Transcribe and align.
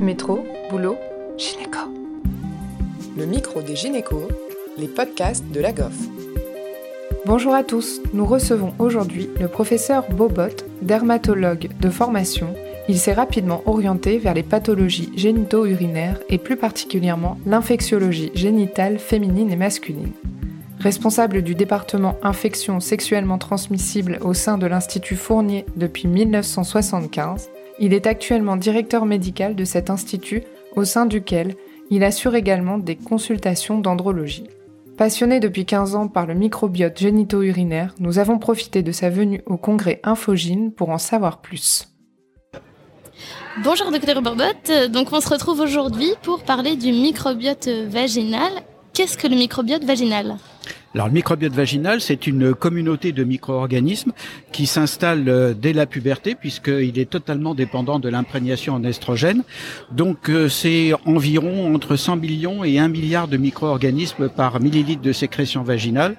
Métro, 0.00 0.46
boulot, 0.70 0.96
gynéco. 1.36 1.80
Le 3.16 3.26
micro 3.26 3.62
des 3.62 3.74
gynécos, 3.74 4.28
les 4.76 4.86
podcasts 4.86 5.44
de 5.50 5.60
la 5.60 5.72
GOF. 5.72 5.92
Bonjour 7.26 7.52
à 7.52 7.64
tous, 7.64 8.00
nous 8.12 8.24
recevons 8.24 8.72
aujourd'hui 8.78 9.28
le 9.40 9.48
professeur 9.48 10.08
Bobot, 10.08 10.64
dermatologue 10.82 11.70
de 11.80 11.90
formation. 11.90 12.54
Il 12.88 12.96
s'est 12.96 13.12
rapidement 13.12 13.62
orienté 13.66 14.18
vers 14.18 14.34
les 14.34 14.44
pathologies 14.44 15.10
génito-urinaires 15.16 16.20
et 16.28 16.38
plus 16.38 16.56
particulièrement 16.56 17.36
l'infectiologie 17.44 18.30
génitale 18.36 19.00
féminine 19.00 19.50
et 19.50 19.56
masculine. 19.56 20.12
Responsable 20.78 21.42
du 21.42 21.56
département 21.56 22.16
infections 22.22 22.78
sexuellement 22.78 23.38
transmissibles 23.38 24.20
au 24.22 24.32
sein 24.32 24.58
de 24.58 24.66
l'Institut 24.68 25.16
Fournier 25.16 25.66
depuis 25.74 26.06
1975, 26.06 27.50
il 27.78 27.94
est 27.94 28.06
actuellement 28.06 28.56
directeur 28.56 29.06
médical 29.06 29.54
de 29.54 29.64
cet 29.64 29.90
institut 29.90 30.42
au 30.76 30.84
sein 30.84 31.06
duquel 31.06 31.54
il 31.90 32.04
assure 32.04 32.34
également 32.34 32.78
des 32.78 32.96
consultations 32.96 33.78
d'andrologie. 33.78 34.48
Passionné 34.96 35.38
depuis 35.38 35.64
15 35.64 35.94
ans 35.94 36.08
par 36.08 36.26
le 36.26 36.34
microbiote 36.34 36.98
génito-urinaire, 36.98 37.94
nous 38.00 38.18
avons 38.18 38.38
profité 38.38 38.82
de 38.82 38.92
sa 38.92 39.10
venue 39.10 39.42
au 39.46 39.56
congrès 39.56 40.00
Infogine 40.02 40.72
pour 40.72 40.90
en 40.90 40.98
savoir 40.98 41.40
plus. 41.40 41.88
Bonjour 43.62 43.90
docteur 43.90 44.22
Borbot, 44.22 44.88
donc 44.90 45.12
on 45.12 45.20
se 45.20 45.28
retrouve 45.28 45.60
aujourd'hui 45.60 46.12
pour 46.22 46.42
parler 46.42 46.76
du 46.76 46.92
microbiote 46.92 47.68
vaginal. 47.68 48.52
Qu'est-ce 48.92 49.16
que 49.16 49.28
le 49.28 49.36
microbiote 49.36 49.84
vaginal? 49.84 50.36
Alors 50.98 51.06
le 51.06 51.14
microbiote 51.14 51.52
vaginal, 51.52 52.00
c'est 52.00 52.26
une 52.26 52.56
communauté 52.56 53.12
de 53.12 53.22
micro-organismes 53.22 54.10
qui 54.50 54.66
s'installe 54.66 55.28
euh, 55.28 55.54
dès 55.54 55.72
la 55.72 55.86
puberté 55.86 56.34
puisqu'il 56.34 56.98
est 56.98 57.08
totalement 57.08 57.54
dépendant 57.54 58.00
de 58.00 58.08
l'imprégnation 58.08 58.74
en 58.74 58.82
estrogène. 58.82 59.44
Donc 59.92 60.28
euh, 60.28 60.48
c'est 60.48 60.90
environ 61.06 61.72
entre 61.72 61.94
100 61.94 62.16
millions 62.16 62.64
et 62.64 62.80
1 62.80 62.88
milliard 62.88 63.28
de 63.28 63.36
micro-organismes 63.36 64.28
par 64.28 64.58
millilitre 64.60 65.00
de 65.00 65.12
sécrétion 65.12 65.62
vaginale. 65.62 66.16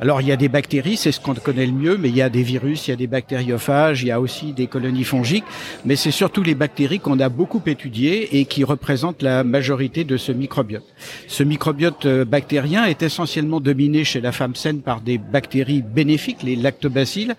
Alors 0.00 0.20
il 0.20 0.26
y 0.26 0.32
a 0.32 0.36
des 0.36 0.48
bactéries, 0.48 0.96
c'est 0.96 1.12
ce 1.12 1.20
qu'on 1.20 1.34
connaît 1.34 1.66
le 1.66 1.72
mieux, 1.72 1.96
mais 1.96 2.08
il 2.08 2.16
y 2.16 2.22
a 2.22 2.28
des 2.28 2.42
virus, 2.42 2.88
il 2.88 2.90
y 2.90 2.94
a 2.94 2.96
des 2.96 3.06
bactériophages, 3.06 4.02
il 4.02 4.08
y 4.08 4.10
a 4.10 4.20
aussi 4.20 4.52
des 4.52 4.66
colonies 4.66 5.04
fongiques, 5.04 5.44
mais 5.84 5.94
c'est 5.94 6.10
surtout 6.10 6.42
les 6.42 6.56
bactéries 6.56 6.98
qu'on 6.98 7.20
a 7.20 7.28
beaucoup 7.28 7.62
étudiées 7.66 8.38
et 8.38 8.44
qui 8.44 8.64
représentent 8.64 9.22
la 9.22 9.44
majorité 9.44 10.02
de 10.02 10.16
ce 10.16 10.32
microbiote. 10.32 10.82
Ce 11.28 11.44
microbiote 11.44 12.06
euh, 12.06 12.24
bactérien 12.24 12.86
est 12.86 13.02
essentiellement 13.02 13.60
dominé 13.60 14.02
chez 14.02 14.20
la 14.20 14.32
femme 14.32 14.56
saine 14.56 14.80
par 14.80 15.00
des 15.00 15.16
bactéries 15.18 15.82
bénéfiques, 15.82 16.42
les 16.42 16.56
lactobacilles, 16.56 17.34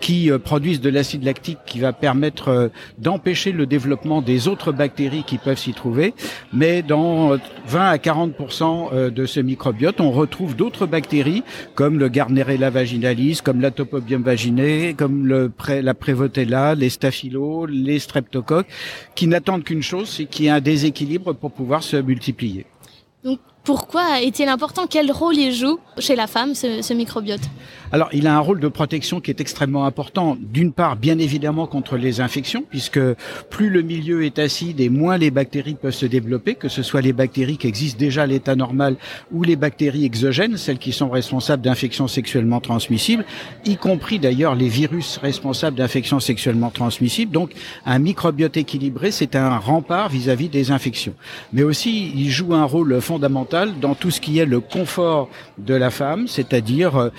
qui 0.00 0.30
euh, 0.30 0.38
produisent 0.38 0.80
de 0.80 0.88
l'acide 0.88 1.24
lactique 1.24 1.58
qui 1.66 1.78
va 1.78 1.92
permettre 1.92 2.48
euh, 2.48 2.68
d'empêcher 2.96 3.52
le 3.52 3.66
développement 3.66 4.22
des 4.22 4.48
autres 4.48 4.72
bactéries 4.72 5.24
qui 5.26 5.36
peuvent 5.36 5.58
s'y 5.58 5.74
trouver. 5.74 6.14
Mais 6.54 6.80
dans 6.80 7.36
20 7.66 7.90
à 7.90 7.96
40% 7.96 9.10
de 9.10 9.26
ce 9.26 9.40
microbiote, 9.40 10.00
on 10.00 10.10
retrouve 10.10 10.56
d'autres 10.56 10.86
bactéries 10.86 11.42
comme 11.74 11.97
le 11.98 12.08
Gardnerella 12.08 12.70
vaginalis, 12.70 13.40
comme 13.44 13.60
l'atopobium 13.60 14.22
vaginae, 14.22 14.94
comme 14.94 15.26
la 15.26 15.94
Prévotella, 15.94 16.74
les 16.74 16.88
staphylos, 16.88 17.66
les 17.66 17.98
streptocoques, 17.98 18.66
qui 19.14 19.26
n'attendent 19.26 19.64
qu'une 19.64 19.82
chose, 19.82 20.08
c'est 20.08 20.24
qu'il 20.24 20.46
y 20.46 20.48
ait 20.48 20.52
un 20.52 20.60
déséquilibre 20.60 21.34
pour 21.34 21.52
pouvoir 21.52 21.82
se 21.82 21.96
multiplier. 21.96 22.66
Donc 23.24 23.40
pourquoi 23.64 24.22
est-il 24.22 24.48
important? 24.48 24.86
Quel 24.86 25.12
rôle 25.12 25.36
il 25.36 25.52
joue 25.52 25.78
chez 25.98 26.16
la 26.16 26.26
femme, 26.26 26.54
ce, 26.54 26.94
microbiote? 26.94 27.42
Alors, 27.90 28.10
il 28.12 28.26
a 28.26 28.36
un 28.36 28.40
rôle 28.40 28.60
de 28.60 28.68
protection 28.68 29.20
qui 29.20 29.30
est 29.30 29.40
extrêmement 29.40 29.86
important. 29.86 30.36
D'une 30.40 30.72
part, 30.72 30.96
bien 30.96 31.18
évidemment, 31.18 31.66
contre 31.66 31.96
les 31.96 32.20
infections, 32.20 32.64
puisque 32.68 33.00
plus 33.48 33.70
le 33.70 33.80
milieu 33.80 34.24
est 34.24 34.38
acide 34.38 34.80
et 34.80 34.90
moins 34.90 35.16
les 35.16 35.30
bactéries 35.30 35.74
peuvent 35.74 35.94
se 35.94 36.04
développer, 36.04 36.54
que 36.54 36.68
ce 36.68 36.82
soit 36.82 37.00
les 37.00 37.14
bactéries 37.14 37.56
qui 37.56 37.66
existent 37.66 37.98
déjà 37.98 38.22
à 38.22 38.26
l'état 38.26 38.56
normal 38.56 38.96
ou 39.32 39.42
les 39.42 39.56
bactéries 39.56 40.04
exogènes, 40.04 40.58
celles 40.58 40.78
qui 40.78 40.92
sont 40.92 41.08
responsables 41.08 41.62
d'infections 41.62 42.08
sexuellement 42.08 42.60
transmissibles, 42.60 43.24
y 43.64 43.76
compris 43.76 44.18
d'ailleurs 44.18 44.54
les 44.54 44.68
virus 44.68 45.16
responsables 45.16 45.76
d'infections 45.76 46.20
sexuellement 46.20 46.70
transmissibles. 46.70 47.32
Donc, 47.32 47.52
un 47.86 47.98
microbiote 47.98 48.58
équilibré, 48.58 49.10
c'est 49.10 49.34
un 49.34 49.56
rempart 49.56 50.10
vis-à-vis 50.10 50.48
-vis 50.48 50.50
des 50.50 50.70
infections. 50.70 51.14
Mais 51.54 51.62
aussi, 51.62 52.12
il 52.14 52.30
joue 52.30 52.54
un 52.54 52.64
rôle 52.64 53.00
fondamental 53.00 53.80
dans 53.80 53.94
tout 53.94 54.10
ce 54.10 54.20
qui 54.20 54.38
est 54.38 54.46
le 54.46 54.60
confort 54.60 55.30
de 55.56 55.74
la 55.74 55.90
femme, 55.90 56.28
c'est-à-dire 56.28 56.96
euh, 56.96 57.10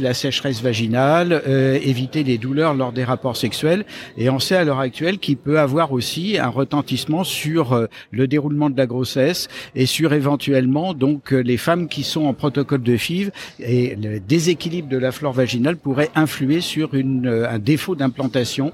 la 0.00 0.14
sécheresse 0.14 0.62
vaginale, 0.62 1.42
euh, 1.46 1.78
éviter 1.82 2.24
les 2.24 2.38
douleurs 2.38 2.74
lors 2.74 2.92
des 2.92 3.04
rapports 3.04 3.36
sexuels. 3.36 3.84
Et 4.16 4.30
on 4.30 4.38
sait 4.38 4.56
à 4.56 4.64
l'heure 4.64 4.80
actuelle 4.80 5.18
qu'il 5.18 5.36
peut 5.36 5.58
avoir 5.58 5.92
aussi 5.92 6.38
un 6.38 6.48
retentissement 6.48 7.24
sur 7.24 7.72
euh, 7.72 7.86
le 8.10 8.26
déroulement 8.26 8.70
de 8.70 8.76
la 8.76 8.86
grossesse 8.86 9.48
et 9.74 9.86
sur 9.86 10.12
éventuellement 10.12 10.94
donc 10.94 11.30
les 11.30 11.56
femmes 11.56 11.88
qui 11.88 12.02
sont 12.02 12.24
en 12.26 12.34
protocole 12.34 12.82
de 12.82 12.96
FIV 12.96 13.30
et 13.60 13.96
le 13.96 14.20
déséquilibre 14.20 14.88
de 14.88 14.96
la 14.96 15.12
flore 15.12 15.32
vaginale 15.32 15.76
pourrait 15.76 16.10
influer 16.14 16.60
sur 16.60 16.90
un 16.94 17.58
défaut 17.58 17.94
d'implantation 17.94 18.72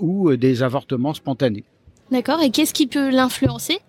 ou 0.00 0.36
des 0.36 0.62
avortements 0.62 1.14
spontanés. 1.14 1.64
D'accord. 2.10 2.40
Et 2.42 2.50
qu'est-ce 2.50 2.74
qui 2.74 2.86
peut 2.86 3.10
l'influencer? 3.10 3.80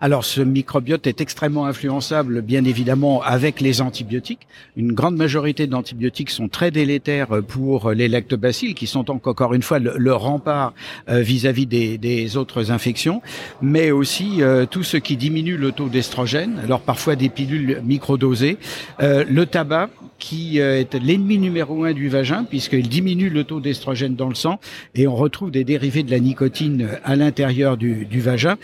Alors 0.00 0.24
ce 0.24 0.40
microbiote 0.40 1.06
est 1.06 1.20
extrêmement 1.20 1.66
influençable, 1.66 2.42
bien 2.42 2.64
évidemment, 2.64 3.22
avec 3.22 3.60
les 3.60 3.80
antibiotiques. 3.80 4.46
Une 4.76 4.92
grande 4.92 5.16
majorité 5.16 5.66
d'antibiotiques 5.66 6.30
sont 6.30 6.48
très 6.48 6.70
délétères 6.70 7.42
pour 7.46 7.92
les 7.92 8.08
lactobacilles, 8.08 8.74
qui 8.74 8.86
sont 8.86 9.10
encore 9.10 9.54
une 9.54 9.62
fois 9.62 9.78
le, 9.78 10.14
rempart 10.14 10.72
euh, 11.08 11.20
vis-à-vis 11.20 11.66
des, 11.66 12.36
autres 12.36 12.70
infections, 12.70 13.22
mais 13.62 13.90
aussi 13.90 14.42
euh, 14.42 14.66
tout 14.66 14.82
ce 14.82 14.96
qui 14.96 15.16
diminue 15.16 15.56
le 15.56 15.72
taux 15.72 15.88
d'estrogène. 15.88 16.60
Alors 16.62 16.80
parfois 16.80 17.16
des 17.16 17.28
pilules 17.28 17.80
microdosées, 17.84 18.58
euh, 19.00 19.24
le 19.28 19.46
tabac 19.46 19.90
qui 20.18 20.58
est 20.58 20.94
l'ennemi 20.94 21.38
numéro 21.38 21.84
un 21.84 21.92
du 21.92 22.08
vagin 22.08 22.44
puisqu'il 22.44 22.88
diminue 22.88 23.30
le 23.30 23.44
taux 23.44 23.60
d'estrogène 23.60 24.14
dans 24.14 24.28
le 24.28 24.34
sang 24.34 24.58
et 24.94 25.06
on 25.06 25.14
retrouve 25.14 25.50
des 25.50 25.64
dérivés 25.64 26.02
de 26.02 26.10
la 26.10 26.20
nicotine 26.20 26.88
à 27.04 27.16
l'intérieur 27.16 27.76
du, 27.76 28.06
du 28.06 28.20
vagin. 28.20 28.56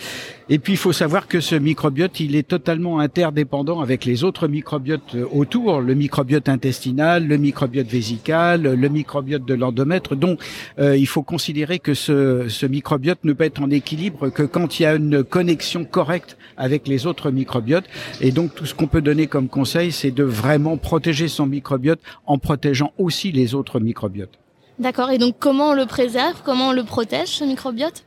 Et 0.49 0.59
puis 0.59 0.75
il 0.75 0.77
faut 0.77 0.93
savoir 0.93 1.29
que 1.29 1.41
ce 1.41 1.55
microbiote, 1.55 2.21
il 2.21 2.37
est 2.37 2.47
totalement 2.47 2.99
interdépendant 2.99 3.81
avec 3.81 4.05
les 4.05 4.25
autres 4.25 4.49
microbiotes 4.49 5.17
autour, 5.33 5.81
le 5.81 5.95
microbiote 5.95 6.49
intestinal, 6.49 7.27
le 7.27 7.37
microbiote 7.39 7.87
vésical, 7.87 8.63
le 8.63 8.89
microbiote 8.89 9.45
de 9.45 9.55
l'endomètre. 9.55 10.17
Donc 10.17 10.41
euh, 10.79 10.97
il 10.97 11.07
faut 11.07 11.23
considérer 11.23 11.79
que 11.79 11.95
ce, 11.95 12.49
ce 12.49 12.67
microbiote 12.67 13.21
ne 13.25 13.33
peut 13.33 13.45
être 13.45 13.63
en 13.63 13.71
équilibre 13.71 14.29
que 14.29 14.43
quand 14.43 14.79
il 14.79 14.83
y 14.83 14.87
a 14.87 14.95
une 14.95 15.25
connexion 15.25 15.85
correcte 15.85 16.37
avec 16.57 16.87
les 16.87 17.07
autres 17.07 17.31
microbiotes. 17.31 17.87
Et 18.21 18.31
donc 18.31 18.55
tout 18.55 18.67
ce 18.67 18.75
qu'on 18.75 18.89
peut 18.89 19.01
donner 19.01 19.29
comme 19.29 19.49
conseil, 19.49 19.93
c'est 19.93 20.11
de 20.11 20.25
vraiment 20.25 20.77
protéger 20.77 21.29
son 21.29 21.42
microbiote 21.47 22.01
en 22.27 22.39
protégeant 22.39 22.93
aussi 22.99 23.33
les 23.33 23.55
autres 23.55 23.81
microbiotes. 23.81 24.39
D'accord. 24.79 25.11
Et 25.11 25.19
donc 25.19 25.37
comment 25.39 25.71
on 25.71 25.75
le 25.75 25.87
préserve? 25.87 26.43
Comment 26.45 26.69
on 26.69 26.73
le 26.73 26.85
protège 26.85 27.29
ce 27.29 27.45
microbiote? 27.45 28.05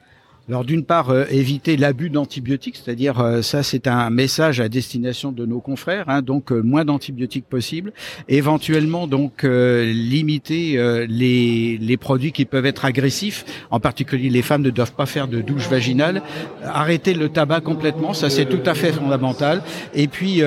Alors 0.48 0.64
d'une 0.64 0.84
part, 0.84 1.10
euh, 1.10 1.26
éviter 1.32 1.76
l'abus 1.76 2.12
d'antibiotiques, 2.12 2.76
c'est-à-dire 2.76 3.20
euh, 3.20 3.42
ça 3.42 3.64
c'est 3.64 3.88
un 3.88 4.12
message 4.12 4.60
à 4.60 4.70
destination 4.70 5.32
de 5.32 5.44
nos 5.44 5.60
confrères, 5.60 6.08
hein, 6.08 6.22
donc 6.22 6.52
euh, 6.52 6.62
moins 6.62 6.86
d'antibiotiques 6.86 7.48
possible. 7.48 7.94
Éventuellement 8.30 9.08
donc 9.08 9.44
limiter 9.44 11.06
les, 11.08 11.78
les 11.78 11.98
produits 11.98 12.32
qui 12.32 12.46
peuvent 12.46 12.66
être 12.66 12.86
agressifs, 12.86 13.46
en 13.72 13.80
particulier 13.80 14.30
les 14.30 14.42
femmes 14.42 14.62
ne 14.62 14.70
doivent 14.70 14.94
pas 14.94 15.06
faire 15.06 15.28
de 15.28 15.42
douche 15.42 15.68
vaginale. 15.68 16.22
Arrêter 16.64 17.14
le 17.14 17.30
tabac 17.30 17.62
complètement, 17.62 18.14
ça 18.14 18.30
c'est 18.30 18.46
tout 18.46 18.62
à 18.66 18.74
fait 18.74 18.92
fondamental. 18.92 19.62
Et 19.94 20.08
puis 20.08 20.42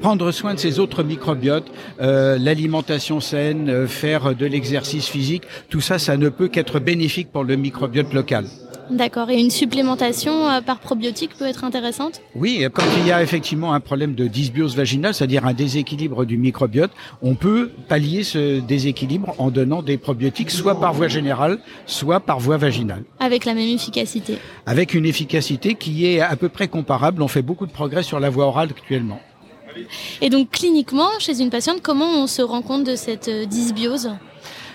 prendre 0.00 0.30
soin 0.32 0.54
de 0.54 0.58
ces 0.58 0.78
autres 0.78 1.02
microbiotes, 1.02 1.70
l'alimentation 1.98 3.20
saine, 3.20 3.86
faire 3.86 4.34
de 4.34 4.46
l'exercice 4.46 5.06
physique, 5.06 5.44
tout 5.68 5.80
ça, 5.80 5.98
ça 5.98 6.16
ne 6.16 6.28
peut 6.28 6.48
qu'être 6.48 6.80
bénéfique 6.80 7.30
pour 7.32 7.44
le 7.44 7.56
microbiote 7.56 8.12
local. 8.12 8.46
D'accord. 8.90 9.30
Et 9.30 9.40
une 9.40 9.50
supplémentation 9.50 10.48
euh, 10.48 10.60
par 10.60 10.78
probiotique 10.78 11.30
peut 11.38 11.46
être 11.46 11.64
intéressante? 11.64 12.20
Oui, 12.34 12.66
quand 12.72 12.84
il 12.98 13.06
y 13.06 13.12
a 13.12 13.22
effectivement 13.22 13.72
un 13.72 13.80
problème 13.80 14.14
de 14.14 14.26
dysbiose 14.26 14.76
vaginale, 14.76 15.14
c'est-à-dire 15.14 15.46
un 15.46 15.54
déséquilibre 15.54 16.24
du 16.24 16.36
microbiote, 16.36 16.90
on 17.22 17.34
peut 17.34 17.70
pallier 17.88 18.22
ce 18.24 18.60
déséquilibre 18.60 19.34
en 19.38 19.50
donnant 19.50 19.82
des 19.82 19.98
probiotiques 19.98 20.50
soit 20.50 20.78
par 20.80 20.92
voie 20.92 21.08
générale, 21.08 21.58
soit 21.86 22.20
par 22.20 22.38
voie 22.38 22.56
vaginale. 22.56 23.04
Avec 23.20 23.44
la 23.44 23.54
même 23.54 23.68
efficacité? 23.68 24.38
Avec 24.66 24.94
une 24.94 25.06
efficacité 25.06 25.74
qui 25.74 26.06
est 26.06 26.20
à 26.20 26.36
peu 26.36 26.48
près 26.48 26.68
comparable. 26.68 27.22
On 27.22 27.28
fait 27.28 27.42
beaucoup 27.42 27.66
de 27.66 27.72
progrès 27.72 28.02
sur 28.02 28.20
la 28.20 28.30
voie 28.30 28.46
orale 28.46 28.70
actuellement. 28.70 29.20
Et 30.20 30.28
donc 30.28 30.50
cliniquement, 30.50 31.08
chez 31.18 31.40
une 31.40 31.50
patiente, 31.50 31.80
comment 31.82 32.22
on 32.22 32.26
se 32.26 32.42
rend 32.42 32.62
compte 32.62 32.84
de 32.84 32.96
cette 32.96 33.28
euh, 33.28 33.46
dysbiose? 33.46 34.10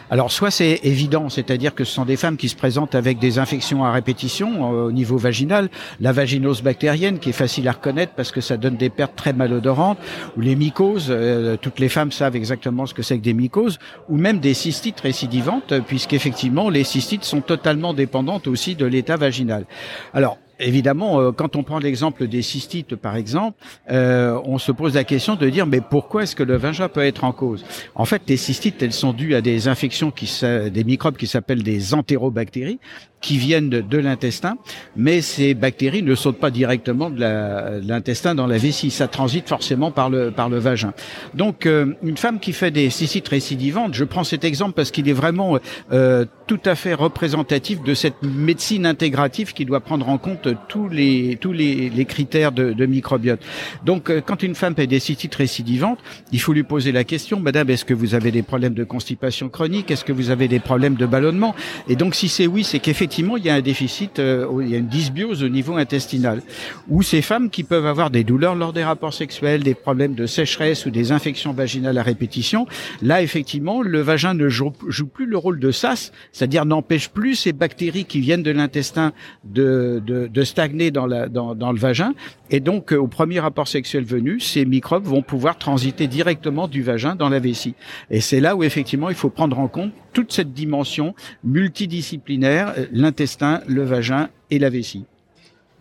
Alors 0.09 0.31
soit 0.31 0.51
c'est 0.51 0.79
évident, 0.83 1.29
c'est-à-dire 1.29 1.75
que 1.75 1.83
ce 1.83 1.93
sont 1.93 2.05
des 2.05 2.15
femmes 2.15 2.37
qui 2.37 2.49
se 2.49 2.55
présentent 2.55 2.95
avec 2.95 3.19
des 3.19 3.39
infections 3.39 3.83
à 3.83 3.91
répétition 3.91 4.73
euh, 4.73 4.87
au 4.87 4.91
niveau 4.91 5.17
vaginal, 5.17 5.69
la 5.99 6.11
vaginose 6.11 6.61
bactérienne 6.61 7.19
qui 7.19 7.29
est 7.29 7.33
facile 7.33 7.67
à 7.67 7.73
reconnaître 7.73 8.13
parce 8.15 8.31
que 8.31 8.41
ça 8.41 8.57
donne 8.57 8.77
des 8.77 8.89
pertes 8.89 9.15
très 9.15 9.33
malodorantes, 9.33 9.97
ou 10.37 10.41
les 10.41 10.55
mycoses, 10.55 11.07
euh, 11.09 11.57
toutes 11.57 11.79
les 11.79 11.89
femmes 11.89 12.11
savent 12.11 12.35
exactement 12.35 12.85
ce 12.85 12.93
que 12.93 13.01
c'est 13.01 13.17
que 13.17 13.23
des 13.23 13.33
mycoses, 13.33 13.79
ou 14.07 14.17
même 14.17 14.39
des 14.39 14.53
cystites 14.53 15.01
récidivantes, 15.01 15.73
puisqu'effectivement 15.87 16.69
les 16.69 16.83
cystites 16.83 17.23
sont 17.23 17.41
totalement 17.41 17.93
dépendantes 17.93 18.47
aussi 18.47 18.75
de 18.75 18.85
l'état 18.85 19.17
vaginal. 19.17 19.65
Alors 20.13 20.37
évidemment, 20.59 21.19
euh, 21.19 21.31
quand 21.31 21.55
on 21.55 21.63
prend 21.63 21.79
l'exemple 21.79 22.27
des 22.27 22.41
cystites, 22.41 22.95
par 22.95 23.15
exemple, 23.15 23.57
euh, 23.91 24.39
on 24.45 24.57
se 24.57 24.71
pose 24.71 24.95
la 24.95 25.03
question 25.03 25.35
de 25.35 25.49
dire 25.49 25.65
mais 25.65 25.81
pourquoi 25.81 26.23
est-ce 26.23 26.35
que 26.35 26.43
le 26.43 26.57
vagin 26.57 26.89
peut 26.89 27.03
être 27.03 27.23
en 27.23 27.31
cause? 27.31 27.65
En 27.95 28.05
fait, 28.05 28.23
les 28.27 28.37
cystites, 28.37 28.81
elles 28.81 28.93
sont 28.93 29.13
dues 29.13 29.35
à 29.35 29.41
des 29.41 29.67
infections 29.67 30.11
qui, 30.11 30.31
des 30.71 30.83
microbes 30.83 31.17
qui 31.17 31.27
s'appellent 31.27 31.63
des 31.63 31.93
entérobactéries, 31.93 32.79
qui 33.21 33.37
viennent 33.37 33.69
de, 33.69 33.97
l'intestin, 33.97 34.57
mais 34.95 35.21
ces 35.21 35.53
bactéries 35.53 36.03
ne 36.03 36.13
sautent 36.13 36.39
pas 36.39 36.51
directement 36.51 37.09
de 37.09 37.87
l'intestin 37.87 38.35
dans 38.35 38.45
la 38.45 38.57
vessie, 38.57 38.91
ça 38.91 39.07
transite 39.07 39.49
forcément 39.49 39.91
par 39.91 40.09
le 40.09 40.29
par 40.29 40.49
le 40.49 40.59
vagin. 40.59 40.93
Donc 41.33 41.65
euh, 41.65 41.93
une 42.03 42.17
femme 42.17 42.39
qui 42.39 42.53
fait 42.53 42.69
des 42.69 42.89
cystites 42.89 43.27
récidivantes, 43.27 43.95
je 43.95 44.03
prends 44.03 44.23
cet 44.23 44.43
exemple 44.43 44.73
parce 44.73 44.91
qu'il 44.91 45.09
est 45.09 45.13
vraiment 45.13 45.57
euh, 45.91 46.25
tout 46.47 46.59
à 46.65 46.75
fait 46.75 46.93
représentatif 46.93 47.81
de 47.83 47.93
cette 47.93 48.21
médecine 48.23 48.85
intégrative 48.85 49.53
qui 49.53 49.65
doit 49.65 49.81
prendre 49.81 50.07
en 50.09 50.17
compte 50.17 50.47
tous 50.67 50.87
les 50.87 51.37
tous 51.41 51.53
les, 51.53 51.89
les 51.89 52.05
critères 52.05 52.51
de, 52.51 52.73
de, 52.73 52.85
microbiote. 52.85 53.41
Donc 53.85 54.09
euh, 54.09 54.21
quand 54.25 54.43
une 54.43 54.55
femme 54.55 54.75
fait 54.75 54.87
des 54.87 54.99
cystites 54.99 55.35
récidivantes, 55.35 55.99
il 56.31 56.39
faut 56.39 56.53
lui 56.53 56.63
poser 56.63 56.91
la 56.91 57.03
question, 57.03 57.39
Madame, 57.39 57.69
est-ce 57.69 57.85
que 57.85 57.93
vous 57.93 58.15
avez 58.15 58.31
des 58.31 58.43
problèmes 58.43 58.73
de 58.73 58.83
constipation 58.83 59.49
chronique? 59.49 59.91
Est-ce 59.91 60.05
que 60.05 60.13
vous 60.13 60.29
avez 60.29 60.47
des 60.47 60.59
problèmes 60.59 60.95
de 60.95 61.05
ballonnement? 61.05 61.55
Et 61.87 61.95
donc 61.95 62.15
si 62.15 62.29
c'est 62.29 62.47
oui, 62.47 62.63
c'est 62.63 62.79
qu'effectivement 62.79 63.07
effectivement, 63.07 63.37
il 63.37 63.45
y 63.45 63.49
a 63.49 63.55
un 63.55 63.61
déficit, 63.61 64.19
euh, 64.19 64.47
il 64.61 64.69
y 64.69 64.75
a 64.75 64.77
une 64.77 64.87
dysbiose 64.87 65.41
au 65.41 65.49
niveau 65.49 65.77
intestinal. 65.77 66.41
Ou 66.89 67.03
ces 67.03 67.21
femmes 67.21 67.49
qui 67.49 67.63
peuvent 67.63 67.85
avoir 67.85 68.09
des 68.09 68.23
douleurs 68.23 68.53
lors 68.53 68.73
des 68.73 68.83
rapports 68.83 69.13
sexuels, 69.13 69.63
des 69.63 69.75
problèmes 69.75 70.13
de 70.13 70.25
sécheresse 70.25 70.85
ou 70.85 70.89
des 70.89 71.11
infections 71.11 71.53
vaginales 71.53 71.97
à 71.97 72.03
répétition, 72.03 72.67
là, 73.01 73.21
effectivement, 73.21 73.81
le 73.81 74.01
vagin 74.01 74.33
ne 74.33 74.49
joue, 74.49 74.71
plus 74.71 75.25
le 75.25 75.37
rôle 75.37 75.59
de 75.59 75.71
sas, 75.71 76.11
c'est-à-dire 76.37 76.65
n'empêche 76.65 77.09
plus 77.09 77.33
ces 77.33 77.51
bactéries 77.51 78.05
qui 78.05 78.19
viennent 78.19 78.43
de 78.43 78.51
l'intestin 78.51 79.11
de, 79.43 80.29
stagner 80.43 80.91
dans, 80.91 81.07
dans 81.07 81.71
le 81.71 81.79
vagin. 81.79 82.13
Et 82.51 82.59
donc, 82.59 82.93
euh, 82.93 82.97
au 82.97 83.07
premier 83.07 83.39
rapport 83.39 83.67
sexuel 83.67 84.03
venu, 84.03 84.39
ces 84.39 84.63
microbes 84.63 85.05
vont 85.05 85.23
pouvoir 85.23 85.57
transiter 85.57 86.05
directement 86.05 86.67
du 86.67 86.83
vagin 86.83 87.15
dans 87.15 87.29
la 87.29 87.39
vessie. 87.39 87.73
Et 88.11 88.21
c'est 88.21 88.39
là 88.39 88.55
où, 88.55 88.63
effectivement, 88.63 89.09
il 89.09 89.15
faut 89.15 89.31
prendre 89.31 89.57
en 89.57 89.67
compte 89.67 89.91
toute 90.13 90.31
cette 90.31 90.53
dimension 90.53 91.15
multidisciplinaire, 91.43 92.73
euh, 92.77 92.85
l'intestin, 92.91 93.61
le 93.67 93.83
vagin 93.83 94.29
et 94.51 94.59
la 94.59 94.69
vessie. 94.69 95.05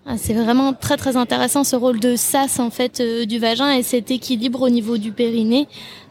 Ah, 0.08 0.16
c'est 0.16 0.34
vraiment 0.34 0.72
très 0.72 0.96
très 0.96 1.16
intéressant 1.16 1.64
ce 1.64 1.74
rôle 1.74 1.98
de 1.98 2.14
sas 2.14 2.60
en 2.60 2.70
fait 2.70 3.00
euh, 3.00 3.26
du 3.26 3.40
vagin 3.40 3.72
et 3.72 3.82
cet 3.82 4.12
équilibre 4.12 4.62
au 4.62 4.68
niveau 4.68 4.98
du 4.98 5.10
périnée, 5.10 5.66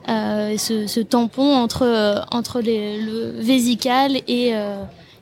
euh, 0.09 0.57
ce, 0.57 0.99
tampon 0.99 1.55
entre 1.55 1.83
euh, 1.83 2.19
entre 2.29 2.59
le 2.61 3.39
vésical 3.39 4.17
et 4.27 4.53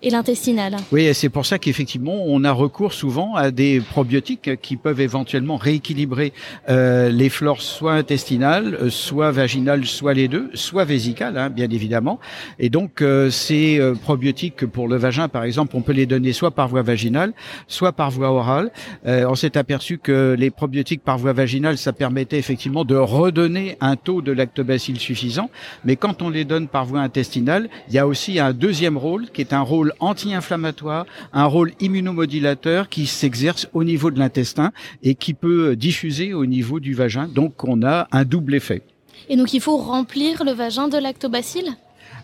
et 0.03 0.09
l'intestinal. 0.09 0.75
Oui, 0.91 1.09
c'est 1.13 1.29
pour 1.29 1.45
ça 1.45 1.57
qu'effectivement, 1.57 2.23
on 2.25 2.43
a 2.43 2.51
recours 2.51 2.93
souvent 2.93 3.35
à 3.35 3.51
des 3.51 3.79
probiotiques 3.79 4.61
qui 4.61 4.75
peuvent 4.75 4.99
éventuellement 4.99 5.55
rééquilibrer 5.55 6.33
euh, 6.69 7.09
les 7.09 7.29
flores 7.29 7.61
soit 7.61 7.93
intestinales, 7.93 8.77
euh, 8.81 8.89
soit 8.89 9.31
vaginales, 9.31 9.85
soit 9.85 10.13
les 10.13 10.27
deux, 10.27 10.49
soit 10.53 10.83
vésicales, 10.83 11.37
hein, 11.37 11.49
bien 11.49 11.69
évidemment. 11.69 12.19
Et 12.59 12.69
donc, 12.69 13.01
euh, 13.01 13.29
ces 13.29 13.79
euh, 13.79 13.95
probiotiques 13.95 14.65
pour 14.65 14.89
le 14.89 14.97
vagin, 14.97 15.29
par 15.29 15.45
exemple, 15.45 15.75
on 15.75 15.81
peut 15.81 15.93
les 15.93 16.05
donner 16.05 16.33
soit 16.33 16.51
par 16.51 16.67
voie 16.67 16.81
vaginale, 16.81 17.33
soit 17.67 17.93
par 17.93 18.11
voie 18.11 18.31
orale. 18.31 18.71
on 19.05 19.35
s'est 19.35 19.57
aperçu 19.57 19.97
que 19.97 20.35
les 20.37 20.49
probiotiques 20.49 21.03
par 21.03 21.17
voie 21.17 21.33
vaginale, 21.33 21.77
ça 21.77 21.93
permettait 21.93 22.37
effectivement 22.37 22.83
de 22.83 22.95
redonner 22.95 23.77
un 23.79 23.95
taux 23.95 24.21
de 24.21 24.31
lactobacille 24.33 24.99
suffisant. 24.99 25.49
Mais 25.85 25.95
quand 25.95 26.21
on 26.21 26.29
les 26.29 26.43
donne 26.43 26.67
par 26.67 26.85
voie 26.85 26.99
intestinale, 26.99 27.69
il 27.87 27.93
y 27.93 27.99
a 27.99 28.07
aussi 28.07 28.39
un 28.39 28.51
deuxième 28.51 28.97
rôle 28.97 29.29
qui 29.31 29.41
est 29.41 29.53
un 29.53 29.61
rôle 29.61 29.92
anti-inflammatoire, 29.99 31.05
un 31.33 31.45
rôle 31.45 31.71
immunomodulateur 31.79 32.89
qui 32.89 33.05
s'exerce 33.05 33.67
au 33.73 33.83
niveau 33.83 34.11
de 34.11 34.19
l'intestin 34.19 34.71
et 35.01 35.15
qui 35.15 35.33
peut 35.33 35.75
diffuser 35.75 36.33
au 36.33 36.45
niveau 36.45 36.79
du 36.79 36.93
vagin. 36.93 37.27
Donc 37.27 37.63
on 37.63 37.83
a 37.83 38.07
un 38.11 38.23
double 38.23 38.55
effet. 38.55 38.81
Et 39.29 39.35
donc 39.35 39.53
il 39.53 39.61
faut 39.61 39.77
remplir 39.77 40.43
le 40.43 40.51
vagin 40.51 40.87
de 40.87 40.97
lactobacilles? 40.97 41.73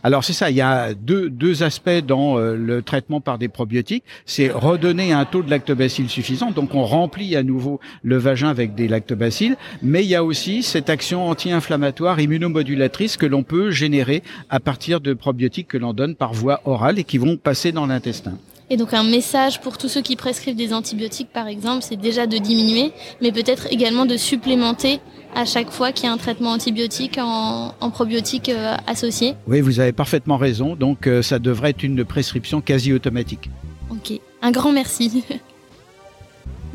Alors 0.04 0.24
c'est 0.24 0.34
ça, 0.34 0.50
il 0.50 0.56
y 0.56 0.62
a 0.62 0.94
deux, 0.94 1.30
deux 1.30 1.64
aspects 1.64 1.90
dans 2.06 2.38
euh, 2.38 2.56
le 2.56 2.82
traitement 2.82 3.20
par 3.22 3.38
des 3.38 3.50
probiotiques. 3.50 4.04
C'est 4.26 4.50
redonner 4.50 5.12
un 5.12 5.26
taux 5.26 5.44
de 5.44 5.50
lactobacilles 5.50 6.10
suffisant, 6.10 6.52
donc 6.52 6.74
on 6.74 6.84
remplit 6.84 7.36
à 7.36 7.44
nouveau 7.44 7.80
le 8.04 8.18
vagin 8.18 8.50
avec 8.50 8.76
des 8.76 8.88
lactobacilles, 8.88 9.56
mais 9.82 10.04
il 10.04 10.10
y 10.10 10.16
a 10.16 10.24
aussi 10.24 10.64
cette 10.64 10.90
action 10.90 11.28
anti-inflammatoire 11.28 12.20
immunomodulatrice 12.20 13.18
que 13.18 13.26
l'on 13.26 13.44
peut 13.44 13.72
générer 13.72 14.24
à 14.50 14.60
partir 14.60 15.02
de 15.02 15.14
probiotiques 15.14 15.68
que 15.68 15.78
l'on 15.78 15.94
donne 15.94 16.16
par 16.16 16.34
voie 16.34 16.62
orale 16.66 17.00
et 17.00 17.04
qui 17.04 17.18
vont 17.18 17.38
passer 17.38 17.72
dans 17.72 17.86
l'intestin. 17.86 18.34
Et 18.70 18.78
donc 18.78 18.94
un 18.94 19.04
message 19.04 19.62
pour 19.62 19.78
tous 19.78 19.88
ceux 19.88 20.02
qui 20.02 20.16
prescrivent 20.16 20.56
des 20.56 20.74
antibiotiques, 20.74 21.30
par 21.34 21.48
exemple, 21.48 21.84
c'est 21.84 21.96
déjà 21.96 22.28
de 22.28 22.38
diminuer, 22.38 22.92
mais 23.22 23.32
peut-être 23.32 23.68
également 23.72 24.06
de 24.06 24.16
supplémenter 24.16 25.00
à 25.36 25.46
chaque 25.46 25.72
fois 25.72 25.92
qu'il 25.92 26.06
y 26.06 26.08
a 26.08 26.12
un 26.12 26.18
traitement 26.18 26.52
antibiotique 26.52 27.18
en, 27.20 27.74
en 27.80 27.90
probiotique 27.90 28.50
euh, 28.50 28.76
associé. 28.88 29.36
Oui, 29.48 29.62
vous 29.62 29.80
avez 29.80 29.92
parfaitement 29.92 30.38
raison. 30.38 30.76
Donc 30.76 31.08
euh, 31.08 31.22
ça 31.22 31.40
devrait 31.40 31.72
être 31.72 31.84
une 31.84 32.06
prescription 32.06 32.62
quasi 32.62 32.94
automatique. 32.94 33.50
Ok, 33.90 34.20
un 34.42 34.52
grand 34.52 34.72
merci. 34.72 35.24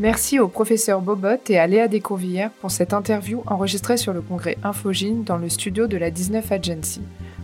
Merci 0.01 0.41
au 0.41 0.49
professeur 0.49 1.01
Bobot 1.01 1.49
et 1.49 1.57
à 1.57 1.69
Léa 1.69 1.87
Descourvillères 1.87 2.51
pour 2.61 2.73
cette 2.73 2.93
interview 2.93 3.45
enregistrée 3.47 3.97
sur 3.97 4.13
le 4.13 4.23
congrès 4.23 4.59
Infogine 4.65 5.23
dans 5.23 5.37
le 5.37 5.49
studio 5.49 5.87
de 5.87 5.97
la 5.97 6.11
19 6.11 6.51
Agency. 6.51 7.01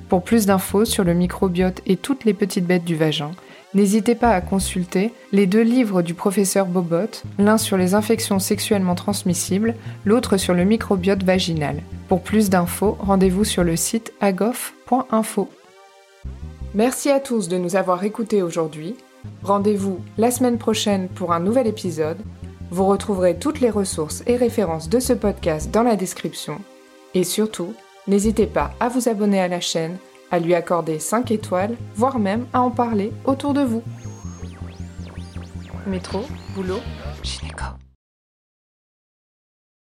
Pour 0.08 0.24
plus 0.24 0.46
d'infos 0.46 0.84
sur 0.84 1.04
le 1.04 1.14
microbiote 1.14 1.80
et 1.86 1.96
toutes 1.96 2.24
les 2.24 2.34
petites 2.34 2.66
bêtes 2.66 2.84
du 2.84 2.96
vagin, 2.96 3.30
N'hésitez 3.72 4.16
pas 4.16 4.30
à 4.30 4.40
consulter 4.40 5.12
les 5.30 5.46
deux 5.46 5.62
livres 5.62 6.02
du 6.02 6.14
professeur 6.14 6.66
Bobot, 6.66 7.22
l'un 7.38 7.56
sur 7.56 7.76
les 7.76 7.94
infections 7.94 8.40
sexuellement 8.40 8.96
transmissibles, 8.96 9.76
l'autre 10.04 10.36
sur 10.38 10.54
le 10.54 10.64
microbiote 10.64 11.22
vaginal. 11.22 11.82
Pour 12.08 12.22
plus 12.22 12.50
d'infos, 12.50 12.96
rendez-vous 12.98 13.44
sur 13.44 13.62
le 13.62 13.76
site 13.76 14.12
agof.info. 14.20 15.48
Merci 16.74 17.10
à 17.10 17.20
tous 17.20 17.48
de 17.48 17.58
nous 17.58 17.76
avoir 17.76 18.02
écoutés 18.02 18.42
aujourd'hui. 18.42 18.96
Rendez-vous 19.44 20.00
la 20.18 20.32
semaine 20.32 20.58
prochaine 20.58 21.08
pour 21.08 21.32
un 21.32 21.40
nouvel 21.40 21.68
épisode. 21.68 22.18
Vous 22.72 22.86
retrouverez 22.86 23.38
toutes 23.38 23.60
les 23.60 23.70
ressources 23.70 24.24
et 24.26 24.36
références 24.36 24.88
de 24.88 24.98
ce 24.98 25.12
podcast 25.12 25.70
dans 25.70 25.82
la 25.84 25.94
description. 25.94 26.58
Et 27.14 27.22
surtout, 27.22 27.74
n'hésitez 28.08 28.46
pas 28.46 28.72
à 28.80 28.88
vous 28.88 29.08
abonner 29.08 29.40
à 29.40 29.48
la 29.48 29.60
chaîne 29.60 29.96
à 30.30 30.38
lui 30.38 30.54
accorder 30.54 30.98
5 30.98 31.30
étoiles, 31.30 31.76
voire 31.94 32.18
même 32.18 32.46
à 32.52 32.60
en 32.60 32.70
parler 32.70 33.12
autour 33.24 33.54
de 33.54 33.62
vous. 33.62 33.82
Métro, 35.86 36.24
boulot, 36.54 36.80
gynéco. 37.22 37.79